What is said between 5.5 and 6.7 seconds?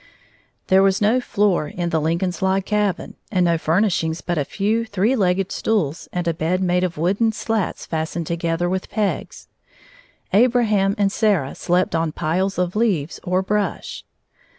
stools and a bed